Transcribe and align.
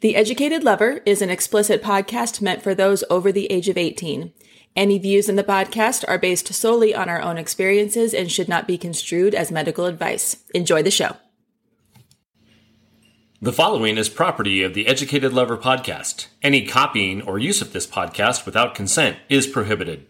The 0.00 0.14
Educated 0.14 0.62
Lover 0.62 1.00
is 1.04 1.22
an 1.22 1.30
explicit 1.30 1.82
podcast 1.82 2.40
meant 2.40 2.62
for 2.62 2.72
those 2.72 3.02
over 3.10 3.32
the 3.32 3.50
age 3.50 3.68
of 3.68 3.76
18. 3.76 4.32
Any 4.76 4.96
views 4.96 5.28
in 5.28 5.34
the 5.34 5.42
podcast 5.42 6.04
are 6.06 6.18
based 6.18 6.54
solely 6.54 6.94
on 6.94 7.08
our 7.08 7.20
own 7.20 7.36
experiences 7.36 8.14
and 8.14 8.30
should 8.30 8.48
not 8.48 8.68
be 8.68 8.78
construed 8.78 9.34
as 9.34 9.50
medical 9.50 9.86
advice. 9.86 10.36
Enjoy 10.54 10.84
the 10.84 10.92
show. 10.92 11.16
The 13.42 13.52
following 13.52 13.98
is 13.98 14.08
property 14.08 14.62
of 14.62 14.72
the 14.72 14.86
Educated 14.86 15.32
Lover 15.32 15.56
podcast. 15.56 16.28
Any 16.42 16.64
copying 16.64 17.20
or 17.20 17.40
use 17.40 17.60
of 17.60 17.72
this 17.72 17.86
podcast 17.86 18.46
without 18.46 18.76
consent 18.76 19.16
is 19.28 19.48
prohibited. 19.48 20.06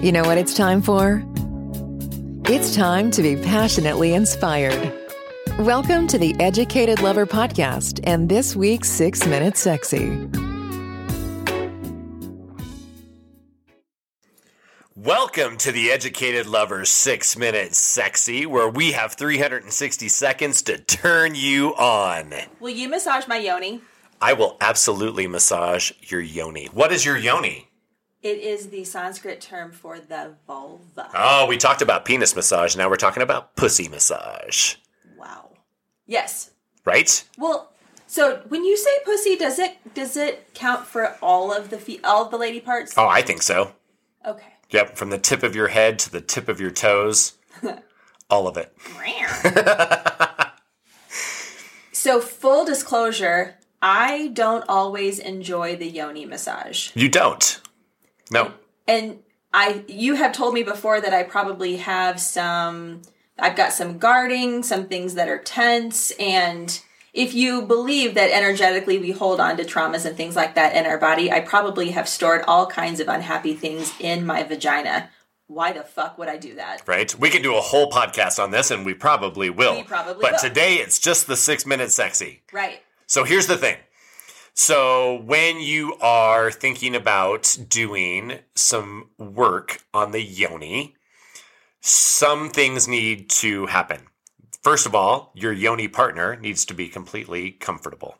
You 0.00 0.10
know 0.10 0.24
what 0.24 0.38
it's 0.38 0.54
time 0.54 0.82
for? 0.82 1.22
It's 2.46 2.74
time 2.74 3.12
to 3.12 3.22
be 3.22 3.36
passionately 3.36 4.12
inspired. 4.12 4.97
Welcome 5.58 6.06
to 6.08 6.18
the 6.18 6.36
Educated 6.38 7.02
Lover 7.02 7.26
podcast 7.26 7.98
and 8.04 8.28
this 8.28 8.54
week's 8.54 8.88
Six 8.88 9.26
Minute 9.26 9.56
Sexy. 9.56 10.28
Welcome 14.94 15.56
to 15.58 15.72
the 15.72 15.90
Educated 15.90 16.46
Lovers 16.46 16.90
6 16.90 17.36
Minute 17.36 17.74
Sexy, 17.74 18.46
where 18.46 18.68
we 18.68 18.92
have 18.92 19.14
360 19.14 20.08
seconds 20.08 20.62
to 20.62 20.78
turn 20.78 21.34
you 21.34 21.74
on. 21.74 22.32
Will 22.60 22.70
you 22.70 22.88
massage 22.88 23.26
my 23.26 23.38
yoni? 23.38 23.80
I 24.20 24.34
will 24.34 24.56
absolutely 24.60 25.26
massage 25.26 25.90
your 26.02 26.20
yoni. 26.20 26.66
What 26.66 26.92
is 26.92 27.04
your 27.04 27.16
yoni? 27.16 27.66
It 28.22 28.38
is 28.38 28.68
the 28.68 28.84
Sanskrit 28.84 29.40
term 29.40 29.72
for 29.72 29.98
the 29.98 30.34
vulva. 30.46 31.08
Oh, 31.14 31.46
we 31.48 31.56
talked 31.56 31.82
about 31.82 32.04
penis 32.04 32.36
massage. 32.36 32.76
Now 32.76 32.88
we're 32.88 32.96
talking 32.96 33.24
about 33.24 33.56
pussy 33.56 33.88
massage, 33.88 34.76
Wow. 35.18 35.50
Yes. 36.06 36.50
right? 36.84 37.24
Well, 37.36 37.70
so 38.06 38.42
when 38.48 38.64
you 38.64 38.76
say 38.76 38.90
pussy, 39.04 39.36
does 39.36 39.58
it 39.58 39.76
does 39.94 40.16
it 40.16 40.54
count 40.54 40.86
for 40.86 41.16
all 41.20 41.52
of 41.52 41.68
the 41.70 41.78
fe- 41.78 42.00
all 42.04 42.24
of 42.24 42.30
the 42.30 42.38
lady 42.38 42.60
parts? 42.60 42.94
Oh, 42.96 43.06
I 43.06 43.20
think 43.22 43.42
so. 43.42 43.72
Okay. 44.26 44.46
Yep, 44.70 44.96
from 44.96 45.10
the 45.10 45.18
tip 45.18 45.42
of 45.42 45.54
your 45.54 45.68
head 45.68 45.98
to 46.00 46.10
the 46.10 46.20
tip 46.20 46.48
of 46.48 46.60
your 46.60 46.70
toes. 46.70 47.34
All 48.30 48.46
of 48.46 48.58
it. 48.58 48.70
so 51.92 52.20
full 52.20 52.64
disclosure, 52.66 53.56
I 53.80 54.28
don't 54.34 54.64
always 54.68 55.18
enjoy 55.18 55.76
the 55.76 55.86
yoni 55.88 56.26
massage. 56.26 56.90
You 56.94 57.08
don't. 57.08 57.60
No. 58.30 58.52
and 58.86 59.20
I 59.54 59.82
you 59.88 60.14
have 60.16 60.32
told 60.32 60.52
me 60.52 60.62
before 60.62 61.00
that 61.00 61.14
I 61.14 61.22
probably 61.22 61.78
have 61.78 62.20
some 62.20 63.00
I've 63.38 63.56
got 63.56 63.72
some 63.72 63.98
guarding, 63.98 64.62
some 64.62 64.86
things 64.86 65.14
that 65.14 65.28
are 65.28 65.38
tense 65.38 66.10
and 66.12 66.80
if 67.18 67.34
you 67.34 67.62
believe 67.62 68.14
that 68.14 68.30
energetically 68.30 68.98
we 68.98 69.10
hold 69.10 69.40
on 69.40 69.56
to 69.56 69.64
traumas 69.64 70.04
and 70.04 70.16
things 70.16 70.36
like 70.36 70.54
that 70.54 70.76
in 70.76 70.86
our 70.86 70.98
body, 70.98 71.32
I 71.32 71.40
probably 71.40 71.90
have 71.90 72.08
stored 72.08 72.44
all 72.46 72.66
kinds 72.66 73.00
of 73.00 73.08
unhappy 73.08 73.54
things 73.54 73.92
in 73.98 74.26
my 74.26 74.42
vagina. 74.42 75.10
Why 75.48 75.72
the 75.72 75.82
fuck 75.82 76.18
would 76.18 76.28
I 76.28 76.36
do 76.36 76.54
that? 76.56 76.82
Right? 76.86 77.12
We 77.18 77.30
can 77.30 77.42
do 77.42 77.56
a 77.56 77.60
whole 77.60 77.90
podcast 77.90 78.42
on 78.42 78.50
this, 78.50 78.70
and 78.70 78.84
we 78.84 78.92
probably 78.92 79.48
will. 79.48 79.76
We 79.76 79.82
probably 79.82 80.20
but 80.20 80.32
will. 80.32 80.38
today 80.38 80.74
it's 80.74 80.98
just 80.98 81.26
the 81.26 81.36
six 81.36 81.64
minute 81.64 81.90
sexy. 81.90 82.42
Right. 82.52 82.82
So 83.06 83.24
here's 83.24 83.46
the 83.46 83.56
thing. 83.56 83.78
So 84.52 85.22
when 85.22 85.60
you 85.60 85.94
are 86.02 86.50
thinking 86.50 86.94
about 86.94 87.56
doing 87.68 88.40
some 88.54 89.08
work 89.16 89.82
on 89.94 90.12
the 90.12 90.20
yoni, 90.20 90.94
some 91.80 92.50
things 92.50 92.88
need 92.88 93.30
to 93.30 93.66
happen. 93.66 94.00
First 94.62 94.86
of 94.86 94.94
all, 94.94 95.32
your 95.34 95.52
yoni 95.52 95.88
partner 95.88 96.36
needs 96.36 96.64
to 96.66 96.74
be 96.74 96.88
completely 96.88 97.52
comfortable. 97.52 98.16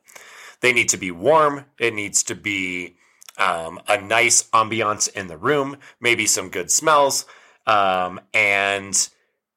They 0.60 0.72
need 0.72 0.88
to 0.90 0.96
be 0.96 1.10
warm. 1.10 1.66
It 1.78 1.94
needs 1.94 2.22
to 2.24 2.34
be 2.34 2.96
um, 3.36 3.80
a 3.88 4.00
nice 4.00 4.44
ambiance 4.50 5.10
in 5.12 5.28
the 5.28 5.36
room, 5.36 5.76
maybe 6.00 6.26
some 6.26 6.48
good 6.48 6.70
smells, 6.70 7.26
um, 7.66 8.20
and 8.34 9.08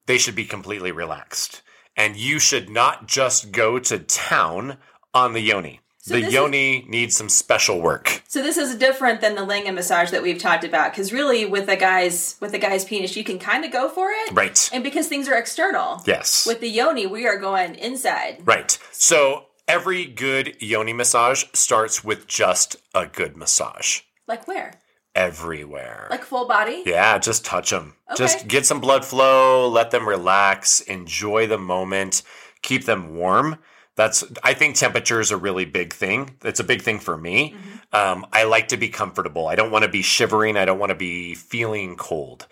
they 0.06 0.18
should 0.18 0.36
be 0.36 0.46
completely 0.46 0.92
relaxed. 0.92 1.62
And 1.96 2.16
you 2.16 2.40
should 2.40 2.70
not 2.70 3.08
just 3.08 3.52
go 3.52 3.80
to 3.80 4.00
town 4.00 4.78
on 5.14 5.34
the 5.34 5.42
yoni. 5.42 5.81
So 6.03 6.16
the 6.16 6.22
this 6.22 6.28
is- 6.29 6.34
yoni 6.34 6.85
needs 6.88 7.16
some 7.16 7.29
special 7.29 7.79
work. 7.79 8.23
So 8.28 8.41
this 8.41 8.57
is 8.57 8.75
different 8.75 9.22
than 9.22 9.35
the 9.35 9.41
lingam 9.45 9.75
massage 9.75 10.09
that 10.12 10.23
we've 10.23 10.39
talked 10.39 10.63
about 10.63 10.91
because 10.91 11.13
really 11.13 11.45
with 11.45 11.69
a 11.69 11.75
guy's 11.75 12.35
with 12.39 12.53
a 12.53 12.57
guy's 12.59 12.84
penis 12.85 13.16
you 13.16 13.23
can 13.23 13.38
kind 13.38 13.63
of 13.66 13.72
go 13.72 13.88
for 13.88 14.09
it. 14.09 14.31
Right. 14.34 14.69
And 14.73 14.84
because 14.84 15.07
things 15.07 15.28
are 15.29 15.35
external. 15.38 16.01
Yes. 16.07 16.45
With 16.47 16.59
the 16.59 16.69
yoni 16.69 17.06
we 17.06 17.28
are 17.28 17.38
going 17.38 17.75
inside. 17.75 18.39
Right. 18.44 18.78
So 18.91 19.45
every 19.67 20.06
good 20.06 20.56
yoni 20.59 20.94
massage 20.94 21.44
starts 21.53 22.03
with 22.03 22.25
just 22.28 22.78
a 22.95 23.06
good 23.06 23.38
massage 23.38 24.00
Like 24.28 24.47
where? 24.47 24.73
everywhere. 25.13 26.07
Like 26.09 26.23
full 26.23 26.47
body? 26.47 26.83
yeah, 26.85 27.18
just 27.19 27.45
touch 27.45 27.69
them. 27.69 27.95
Okay. 28.09 28.18
Just 28.18 28.47
get 28.47 28.66
some 28.66 28.79
blood 28.79 29.06
flow, 29.06 29.68
let 29.68 29.91
them 29.91 30.07
relax, 30.07 30.81
enjoy 30.81 31.47
the 31.47 31.57
moment, 31.57 32.23
keep 32.62 32.85
them 32.85 33.16
warm. 33.16 33.57
That's 34.01 34.23
I 34.41 34.56
think 34.56 34.75
temperature 34.75 35.19
is 35.19 35.29
a 35.29 35.38
really 35.38 35.66
big 35.66 35.94
thing. 35.94 36.31
It's 36.44 36.59
a 36.59 36.63
big 36.63 36.81
thing 36.81 36.97
for 36.97 37.16
me. 37.16 37.56
Um, 37.94 38.25
I 38.34 38.45
like 38.45 38.69
to 38.69 38.78
be 38.78 38.89
comfortable. 38.89 39.47
I 39.47 39.53
don't 39.53 39.69
want 39.69 39.84
to 39.84 39.91
be 39.91 40.01
shivering. 40.01 40.57
I 40.57 40.66
don't 40.66 40.79
want 40.79 40.89
to 40.89 40.95
be 40.95 41.35
feeling 41.35 41.97
cold. 41.97 42.47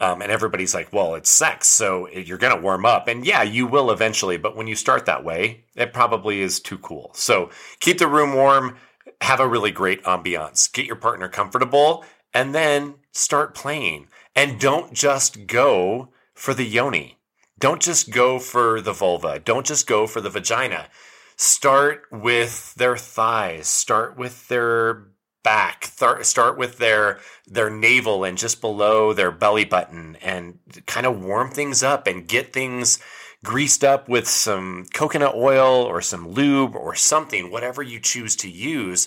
Um, 0.00 0.22
and 0.22 0.32
everybody's 0.32 0.74
like, 0.74 0.94
well, 0.94 1.14
it's 1.14 1.30
sex, 1.30 1.68
so 1.68 2.08
you're 2.08 2.38
going 2.38 2.56
to 2.56 2.62
warm 2.62 2.86
up. 2.86 3.06
And 3.06 3.26
yeah, 3.26 3.42
you 3.42 3.66
will 3.66 3.90
eventually. 3.90 4.38
But 4.38 4.56
when 4.56 4.66
you 4.66 4.74
start 4.74 5.04
that 5.04 5.24
way, 5.24 5.64
it 5.76 5.92
probably 5.92 6.40
is 6.40 6.58
too 6.58 6.78
cool. 6.78 7.10
So 7.12 7.50
keep 7.80 7.98
the 7.98 8.08
room 8.08 8.34
warm, 8.34 8.78
have 9.20 9.40
a 9.40 9.46
really 9.46 9.72
great 9.72 10.02
ambiance, 10.04 10.72
get 10.72 10.86
your 10.86 10.96
partner 10.96 11.28
comfortable, 11.28 12.02
and 12.32 12.54
then 12.54 12.94
start 13.12 13.54
playing. 13.54 14.08
And 14.34 14.58
don't 14.58 14.94
just 14.94 15.46
go 15.46 16.08
for 16.32 16.54
the 16.54 16.64
yoni. 16.64 17.18
Don't 17.58 17.80
just 17.80 18.10
go 18.10 18.38
for 18.38 18.80
the 18.80 18.92
vulva. 18.92 19.38
Don't 19.38 19.66
just 19.66 19.86
go 19.86 20.06
for 20.06 20.20
the 20.20 20.30
vagina. 20.30 20.88
Start 21.36 22.04
with 22.10 22.74
their 22.74 22.96
thighs. 22.96 23.66
Start 23.66 24.16
with 24.16 24.48
their 24.48 25.08
back. 25.42 25.84
Thar- 25.84 26.24
Start 26.24 26.58
with 26.58 26.78
their 26.78 27.20
their 27.46 27.70
navel 27.70 28.24
and 28.24 28.38
just 28.38 28.60
below 28.60 29.12
their 29.12 29.30
belly 29.30 29.64
button, 29.64 30.16
and 30.22 30.58
kind 30.86 31.06
of 31.06 31.22
warm 31.22 31.50
things 31.50 31.82
up 31.82 32.06
and 32.06 32.26
get 32.28 32.52
things 32.52 32.98
greased 33.44 33.84
up 33.84 34.08
with 34.08 34.26
some 34.26 34.86
coconut 34.94 35.34
oil 35.34 35.82
or 35.82 36.00
some 36.00 36.28
lube 36.28 36.74
or 36.74 36.94
something, 36.94 37.50
whatever 37.50 37.82
you 37.82 38.00
choose 38.00 38.34
to 38.36 38.50
use, 38.50 39.06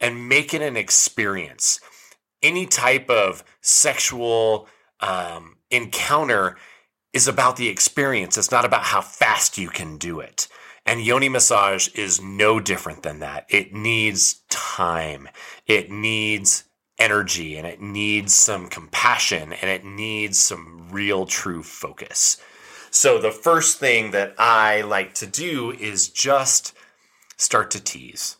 and 0.00 0.28
make 0.28 0.54
it 0.54 0.62
an 0.62 0.76
experience. 0.76 1.80
Any 2.42 2.66
type 2.66 3.10
of 3.10 3.44
sexual 3.60 4.68
um, 5.00 5.56
encounter 5.70 6.56
is 7.14 7.28
about 7.28 7.56
the 7.56 7.68
experience. 7.68 8.36
It's 8.36 8.50
not 8.50 8.64
about 8.64 8.82
how 8.82 9.00
fast 9.00 9.56
you 9.56 9.68
can 9.68 9.96
do 9.96 10.20
it. 10.20 10.48
And 10.84 11.00
yoni 11.00 11.30
massage 11.30 11.88
is 11.94 12.20
no 12.20 12.60
different 12.60 13.02
than 13.02 13.20
that. 13.20 13.46
It 13.48 13.72
needs 13.72 14.42
time. 14.50 15.28
It 15.66 15.90
needs 15.90 16.64
energy 16.98 17.56
and 17.56 17.66
it 17.66 17.80
needs 17.80 18.34
some 18.34 18.68
compassion 18.68 19.52
and 19.52 19.70
it 19.70 19.84
needs 19.84 20.38
some 20.38 20.88
real 20.90 21.24
true 21.24 21.62
focus. 21.62 22.36
So 22.90 23.18
the 23.18 23.30
first 23.30 23.78
thing 23.78 24.10
that 24.10 24.34
I 24.38 24.82
like 24.82 25.14
to 25.14 25.26
do 25.26 25.72
is 25.72 26.08
just 26.08 26.74
start 27.36 27.70
to 27.72 27.80
tease. 27.82 28.36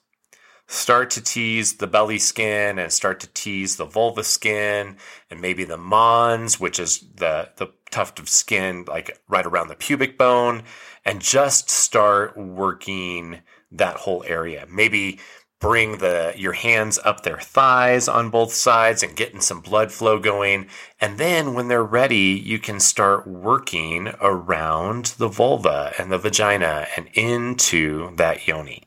Start 0.67 1.11
to 1.11 1.23
tease 1.23 1.75
the 1.75 1.87
belly 1.87 2.19
skin 2.19 2.79
and 2.79 2.93
start 2.93 3.21
to 3.21 3.27
tease 3.29 3.77
the 3.77 3.85
vulva 3.85 4.25
skin 4.25 4.97
and 5.31 5.41
maybe 5.41 5.65
the 5.65 5.77
mons, 5.77 6.59
which 6.59 6.79
is 6.79 7.01
the, 7.17 7.51
the 7.57 7.69
tuft 7.95 8.19
of 8.19 8.29
skin 8.29 8.85
like 8.89 9.19
right 9.29 9.47
around 9.47 9.69
the 9.69 9.77
pubic 9.77 10.19
bone, 10.19 10.65
and 11.05 11.21
just 11.21 11.71
start 11.71 12.37
working 12.37 13.41
that 13.71 13.97
whole 13.97 14.25
area. 14.27 14.67
Maybe 14.69 15.21
bring 15.61 15.99
the 15.99 16.35
your 16.37 16.53
hands 16.53 16.99
up 17.05 17.23
their 17.23 17.39
thighs 17.39 18.09
on 18.09 18.29
both 18.29 18.53
sides 18.53 19.03
and 19.03 19.17
getting 19.17 19.41
some 19.41 19.61
blood 19.61 19.93
flow 19.93 20.19
going. 20.19 20.67
And 21.01 21.19
then 21.19 21.55
when 21.55 21.69
they're 21.69 21.83
ready, 21.85 22.43
you 22.45 22.59
can 22.59 22.81
start 22.81 23.27
working 23.27 24.13
around 24.21 25.15
the 25.19 25.29
vulva 25.29 25.95
and 25.99 26.11
the 26.11 26.19
vagina 26.19 26.87
and 26.97 27.09
into 27.15 28.15
that 28.17 28.47
yoni. 28.47 28.83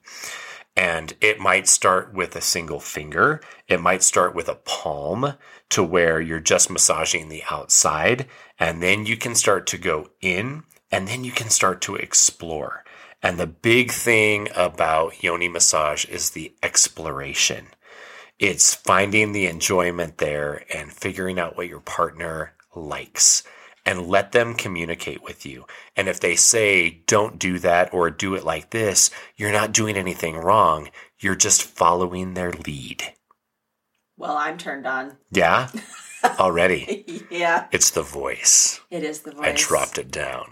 And 0.78 1.16
it 1.22 1.40
might 1.40 1.68
start 1.68 2.14
with 2.14 2.36
a 2.36 2.42
single 2.42 2.80
finger. 2.80 3.42
It 3.68 3.82
might 3.82 4.04
start 4.04 4.36
with 4.36 4.48
a 4.48 4.60
palm 4.64 5.34
to 5.70 5.84
where 5.84 6.22
you're 6.22 6.40
just 6.40 6.70
massaging 6.70 7.30
the 7.30 7.42
outside. 7.50 8.28
And 8.60 8.82
then 8.82 9.08
you 9.08 9.18
can 9.18 9.34
start 9.34 9.66
to 9.68 9.80
go 9.80 10.12
in 10.22 10.64
and 10.92 11.08
then 11.08 11.24
you 11.24 11.32
can 11.32 11.50
start 11.50 11.82
to 11.82 11.96
explore. 11.96 12.84
And 13.24 13.40
the 13.40 13.48
big 13.48 13.92
thing 13.92 14.50
about 14.56 15.24
yoni 15.24 15.50
massage 15.50 16.06
is 16.06 16.30
the 16.30 16.54
exploration. 16.62 17.70
It's 18.38 18.76
finding 18.76 19.32
the 19.32 19.48
enjoyment 19.48 20.20
there 20.20 20.64
and 20.72 20.94
figuring 20.94 21.40
out 21.40 21.58
what 21.58 21.68
your 21.68 21.80
partner 21.80 22.54
likes. 22.76 23.42
And 23.88 24.06
let 24.06 24.34
them 24.34 24.54
communicate 24.54 25.24
with 25.24 25.46
you. 25.46 25.66
And 25.96 26.08
if 26.10 26.20
they 26.20 26.36
say, 26.36 27.02
don't 27.08 27.40
do 27.40 27.58
that 27.60 27.94
or 27.94 28.12
do 28.12 28.36
it 28.36 28.44
like 28.44 28.70
this, 28.72 29.10
you're 29.38 29.52
not 29.52 29.72
doing 29.72 29.96
anything 29.96 30.36
wrong. 30.36 30.90
You're 31.20 31.36
just 31.36 31.64
following 31.64 32.34
their 32.34 32.52
lead. 32.52 33.04
Well, 34.18 34.36
I'm 34.36 34.58
turned 34.58 34.86
on. 34.86 35.16
Yeah? 35.32 35.70
Already. 36.40 37.24
yeah, 37.32 37.68
It's 37.72 37.92
the 37.92 38.04
voice. 38.04 38.82
it 38.92 39.04
is 39.04 39.22
the 39.22 39.32
voice. 39.32 39.46
I 39.46 39.54
dropped 39.54 39.98
it 39.98 40.12
down. 40.12 40.52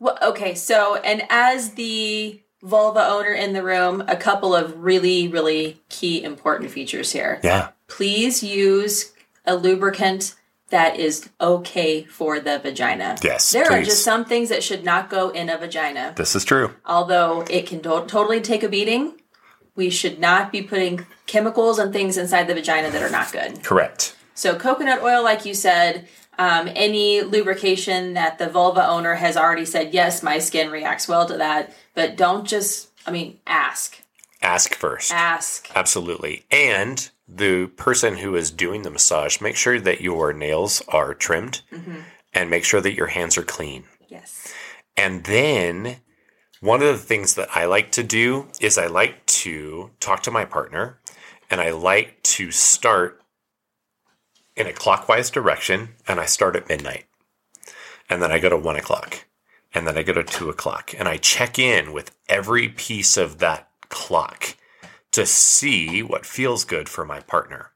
Well, 0.00 0.18
okay, 0.20 0.54
so 0.56 0.96
and 0.96 1.22
as 1.30 1.74
the 1.74 2.42
vulva 2.64 3.06
owner 3.06 3.32
in 3.32 3.52
the 3.52 3.62
room, 3.62 4.02
a 4.08 4.16
couple 4.16 4.56
of 4.56 4.76
really, 4.82 5.28
really 5.28 5.80
key 5.88 6.24
important 6.24 6.72
features 6.72 7.12
here. 7.12 7.38
Yeah. 7.44 7.68
Please 7.86 8.42
use 8.42 9.12
a 9.44 9.54
lubricant 9.54 10.34
that 10.72 10.98
is 10.98 11.28
okay 11.40 12.02
for 12.04 12.40
the 12.40 12.58
vagina. 12.58 13.16
Yes, 13.22 13.52
There 13.52 13.70
are 13.70 13.82
just 13.82 14.02
some 14.02 14.24
things 14.24 14.48
that 14.48 14.64
should 14.64 14.84
not 14.84 15.08
go 15.08 15.28
in 15.30 15.48
a 15.48 15.56
vagina. 15.56 16.12
This 16.16 16.34
is 16.34 16.44
true. 16.44 16.72
Although 16.84 17.44
it 17.48 17.66
can 17.66 17.80
to- 17.82 18.04
totally 18.08 18.40
take 18.40 18.62
a 18.64 18.68
beating, 18.68 19.14
we 19.76 19.88
should 19.90 20.18
not 20.18 20.50
be 20.50 20.62
putting 20.62 21.06
chemicals 21.26 21.78
and 21.78 21.92
things 21.92 22.16
inside 22.18 22.46
the 22.48 22.54
vagina 22.54 22.90
that 22.90 23.02
are 23.02 23.10
not 23.10 23.30
good. 23.32 23.62
Correct. 23.62 24.16
So 24.34 24.56
coconut 24.56 25.02
oil, 25.02 25.22
like 25.22 25.44
you 25.46 25.54
said, 25.54 26.08
um, 26.38 26.68
any 26.74 27.20
lubrication 27.22 28.14
that 28.14 28.38
the 28.38 28.48
vulva 28.48 28.86
owner 28.88 29.14
has 29.14 29.36
already 29.36 29.66
said, 29.66 29.92
yes, 29.94 30.22
my 30.22 30.38
skin 30.38 30.70
reacts 30.70 31.06
well 31.06 31.26
to 31.26 31.36
that. 31.36 31.74
But 31.94 32.16
don't 32.16 32.46
just, 32.46 32.88
I 33.06 33.10
mean, 33.10 33.38
ask, 33.46 33.98
Ask 34.40 34.74
first. 34.74 35.12
ask. 35.12 35.70
Absolutely. 35.76 36.44
And 36.50 37.08
the 37.36 37.66
person 37.76 38.16
who 38.18 38.34
is 38.34 38.50
doing 38.50 38.82
the 38.82 38.90
massage, 38.90 39.40
make 39.40 39.56
sure 39.56 39.80
that 39.80 40.00
your 40.00 40.32
nails 40.32 40.82
are 40.88 41.14
trimmed 41.14 41.62
mm-hmm. 41.72 42.00
and 42.32 42.50
make 42.50 42.64
sure 42.64 42.80
that 42.80 42.94
your 42.94 43.08
hands 43.08 43.38
are 43.38 43.42
clean. 43.42 43.84
Yes. 44.08 44.52
And 44.96 45.24
then 45.24 45.96
one 46.60 46.82
of 46.82 46.88
the 46.88 46.98
things 46.98 47.34
that 47.34 47.48
I 47.54 47.64
like 47.64 47.90
to 47.92 48.02
do 48.02 48.48
is 48.60 48.78
I 48.78 48.86
like 48.86 49.24
to 49.26 49.90
talk 50.00 50.22
to 50.24 50.30
my 50.30 50.44
partner 50.44 51.00
and 51.50 51.60
I 51.60 51.70
like 51.70 52.22
to 52.22 52.50
start 52.50 53.20
in 54.54 54.66
a 54.66 54.72
clockwise 54.72 55.30
direction 55.30 55.90
and 56.06 56.20
I 56.20 56.26
start 56.26 56.56
at 56.56 56.68
midnight. 56.68 57.06
And 58.08 58.22
then 58.22 58.30
I 58.30 58.38
go 58.38 58.48
to 58.48 58.56
one 58.56 58.76
o'clock 58.76 59.24
and 59.74 59.86
then 59.86 59.96
I 59.96 60.02
go 60.02 60.12
to 60.12 60.22
two 60.22 60.50
o'clock 60.50 60.94
and 60.98 61.08
I 61.08 61.16
check 61.16 61.58
in 61.58 61.92
with 61.92 62.14
every 62.28 62.68
piece 62.68 63.16
of 63.16 63.38
that 63.38 63.68
clock 63.88 64.56
to 65.12 65.26
see 65.26 66.02
what 66.02 66.26
feels 66.26 66.64
good 66.64 66.88
for 66.88 67.04
my 67.04 67.20
partner. 67.20 67.70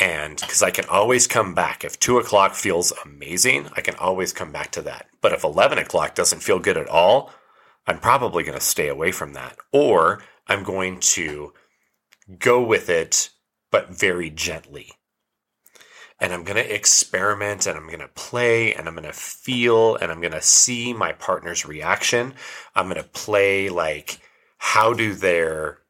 And 0.00 0.40
because 0.40 0.62
I 0.62 0.70
can 0.70 0.86
always 0.86 1.26
come 1.26 1.54
back. 1.54 1.84
If 1.84 2.00
two 2.00 2.18
o'clock 2.18 2.54
feels 2.54 2.92
amazing, 3.04 3.68
I 3.76 3.80
can 3.80 3.94
always 3.96 4.32
come 4.32 4.50
back 4.50 4.72
to 4.72 4.82
that. 4.82 5.06
But 5.20 5.32
if 5.32 5.44
11 5.44 5.78
o'clock 5.78 6.14
doesn't 6.14 6.42
feel 6.42 6.58
good 6.58 6.76
at 6.76 6.88
all, 6.88 7.30
I'm 7.86 7.98
probably 7.98 8.42
going 8.42 8.58
to 8.58 8.64
stay 8.64 8.88
away 8.88 9.12
from 9.12 9.34
that. 9.34 9.56
Or 9.72 10.22
I'm 10.48 10.64
going 10.64 10.98
to 11.00 11.52
go 12.38 12.62
with 12.62 12.88
it, 12.88 13.30
but 13.70 13.90
very 13.90 14.30
gently. 14.30 14.92
And 16.20 16.32
I'm 16.32 16.44
going 16.44 16.56
to 16.56 16.74
experiment 16.74 17.66
and 17.66 17.76
I'm 17.76 17.86
going 17.86 17.98
to 17.98 18.08
play 18.08 18.74
and 18.74 18.88
I'm 18.88 18.94
going 18.94 19.04
to 19.04 19.12
feel 19.12 19.96
and 19.96 20.10
I'm 20.10 20.20
going 20.20 20.32
to 20.32 20.40
see 20.40 20.92
my 20.92 21.12
partner's 21.12 21.66
reaction. 21.66 22.34
I'm 22.74 22.88
going 22.88 23.02
to 23.02 23.08
play 23.08 23.68
like, 23.68 24.20
how 24.58 24.94
do 24.94 25.12
their, 25.12 25.80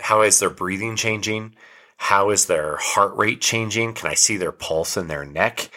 how 0.00 0.22
is 0.22 0.40
their 0.40 0.50
breathing 0.50 0.96
changing? 0.96 1.54
How 1.96 2.30
is 2.30 2.46
their 2.46 2.76
heart 2.76 3.16
rate 3.16 3.40
changing? 3.40 3.94
Can 3.94 4.10
I 4.10 4.14
see 4.14 4.36
their 4.36 4.52
pulse 4.52 4.96
in 4.96 5.08
their 5.08 5.24
neck? 5.24 5.70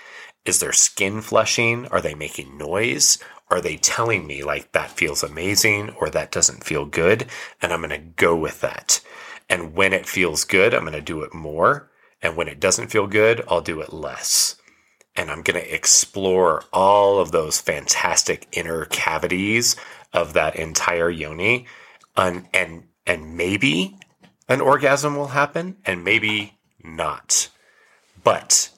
Is 0.46 0.60
their 0.60 0.74
skin 0.74 1.22
flushing? 1.22 1.88
Are 1.88 2.02
they 2.02 2.16
making 2.16 2.58
noise? 2.58 3.19
Are 3.50 3.62
they 3.62 3.78
telling 3.78 4.28
me 4.28 4.44
like 4.44 4.72
that 4.72 4.92
feels 4.92 5.24
amazing 5.24 5.92
or 5.92 6.10
that 6.10 6.31
doesn't 6.31 6.64
feel 6.64 6.86
good? 6.86 7.28
And 7.62 7.72
I'm 7.72 7.81
going 7.81 7.90
to 7.92 7.98
go 7.98 8.36
with 8.36 8.62
that. 8.62 9.00
And 9.50 9.74
when 9.74 9.94
it 9.94 10.08
feels 10.08 10.44
good, 10.44 10.74
I'm 10.74 10.81
going 10.81 10.94
to 10.94 11.02
do 11.02 11.22
it 11.22 11.34
more. 11.34 11.90
And 12.22 12.36
when 12.36 12.48
it 12.48 12.60
doesn't 12.60 12.92
feel 12.92 13.08
good, 13.08 13.44
I'll 13.48 13.62
do 13.62 13.80
it 13.81 13.94
less. 13.94 14.58
And 15.16 15.31
I'm 15.31 15.42
going 15.42 15.60
to 15.60 15.74
explore 15.74 16.64
all 16.74 17.19
of 17.19 17.31
those 17.31 17.62
fantastic 17.62 18.48
inner 18.52 18.86
cavities 18.86 19.75
of 20.14 20.34
that 20.34 20.56
entire 20.56 21.10
yoni. 21.10 21.68
And, 22.16 22.48
and, 22.54 22.84
and 23.06 23.38
maybe 23.38 23.98
an 24.48 24.62
orgasm 24.62 25.16
will 25.16 25.28
happen 25.28 25.78
and 25.86 26.04
maybe 26.04 26.58
not. 26.84 27.50
But 28.24 28.70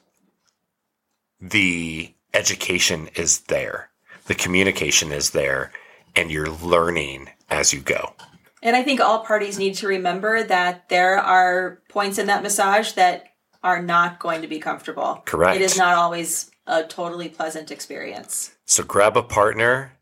the 1.39 2.13
education 2.33 3.09
is 3.15 3.41
there, 3.41 3.89
the 4.25 4.35
communication 4.35 5.11
is 5.11 5.31
there, 5.31 5.71
and 6.15 6.31
you're 6.31 6.49
learning 6.49 7.29
as 7.49 7.73
you 7.73 7.79
go. 7.79 8.13
And 8.61 8.75
I 8.75 8.83
think 8.83 8.99
all 8.99 9.19
parties 9.19 9.57
need 9.57 9.75
to 9.75 9.87
remember 9.87 10.43
that 10.43 10.89
there 10.89 11.17
are 11.17 11.81
points 11.87 12.17
in 12.17 12.27
that 12.27 12.43
massage 12.43 12.91
that 12.93 13.27
are 13.63 13.81
not 13.81 14.19
going 14.19 14.41
to 14.41 14.47
be 14.47 14.59
comfortable. 14.59 15.21
Correct. 15.25 15.55
It 15.55 15.61
is 15.61 15.77
not 15.77 15.95
always 15.95 16.51
a 16.67 16.83
totally 16.83 17.29
pleasant 17.29 17.71
experience. 17.71 18.51
So 18.65 18.83
grab 18.83 19.17
a 19.17 19.23
partner, 19.23 19.93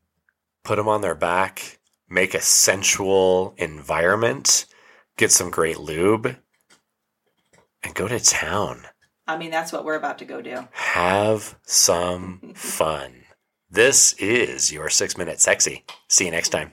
put 0.64 0.76
them 0.76 0.88
on 0.88 1.02
their 1.02 1.16
back, 1.16 1.80
make 2.10 2.34
a 2.34 2.42
sensual 2.42 3.54
environment, 3.58 4.66
get 5.18 5.32
some 5.32 5.50
great 5.50 5.80
lube, 5.80 6.38
and 7.84 7.96
go 7.96 8.08
to 8.08 8.20
town. 8.20 8.84
I 9.28 9.38
mean, 9.38 9.52
that's 9.52 9.74
what 9.74 9.84
we're 9.84 9.96
about 9.96 10.20
to 10.20 10.26
go 10.26 10.42
do. 10.42 10.68
Have 10.72 11.58
some 11.64 12.54
fun. 12.56 13.24
This 13.70 14.14
is 14.14 14.72
your 14.72 14.90
six 14.90 15.18
minute 15.18 15.42
sexy. 15.42 15.84
See 16.08 16.26
you 16.26 16.32
next 16.32 16.50
time. 16.50 16.72